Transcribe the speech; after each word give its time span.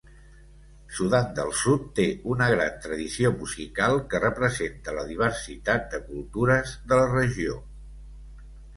Sudan 0.99 1.27
del 1.39 1.53
Sud 1.59 1.83
té 1.99 2.05
una 2.37 2.47
gran 2.53 2.81
tradició 2.87 3.33
musical, 3.43 3.99
que 4.15 4.23
representa 4.25 4.99
la 5.01 5.07
diversitat 5.13 5.89
de 5.95 6.03
cultures 6.11 6.77
de 6.91 7.03
la 7.05 7.09
regió. 7.17 7.65